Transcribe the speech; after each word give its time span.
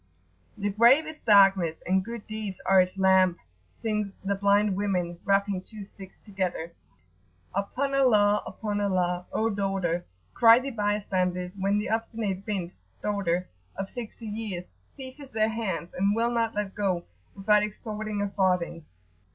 "The 0.57 0.71
grave 0.71 1.05
is 1.05 1.19
darkness, 1.19 1.75
and 1.85 2.03
good 2.03 2.25
deeds 2.25 2.59
are 2.65 2.81
its 2.81 2.97
lamp!" 2.97 3.37
sing 3.81 4.13
the 4.25 4.33
blind 4.33 4.75
women, 4.75 5.19
rapping 5.25 5.61
two 5.61 5.83
sticks 5.83 6.17
together: 6.17 6.73
"upon 7.53 7.93
Allah! 7.93 8.41
upon 8.47 8.81
Allah! 8.81 9.27
O 9.31 9.51
daughter!" 9.51 10.03
cry 10.33 10.57
the 10.57 10.71
bystanders, 10.71 11.53
when 11.55 11.77
the 11.77 11.91
obstinate 11.91 12.47
"bint"[FN#18] 12.47 13.01
(daughter) 13.03 13.47
of 13.75 13.91
sixty 13.91 14.25
years 14.25 14.65
seizes 14.91 15.29
their 15.29 15.49
hands, 15.49 15.93
and 15.93 16.15
will 16.15 16.31
not 16.31 16.55
let 16.55 16.73
go 16.73 17.03
without 17.35 17.61
extorting 17.61 18.23
a 18.23 18.29
farthing. 18.29 18.83